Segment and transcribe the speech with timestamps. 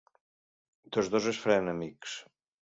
[0.97, 2.19] Tots dos es faran amics.